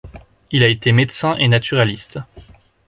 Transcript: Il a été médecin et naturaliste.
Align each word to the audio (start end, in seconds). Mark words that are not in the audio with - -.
Il 0.49 0.63
a 0.63 0.67
été 0.67 0.93
médecin 0.93 1.35
et 1.37 1.47
naturaliste. 1.47 2.17